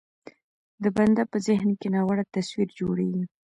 د 0.83 0.85
بنده 0.97 1.23
په 1.31 1.37
ذهن 1.47 1.69
کې 1.79 1.87
ناوړه 1.95 2.23
تصویر 2.35 2.69
جوړېږي. 2.79 3.23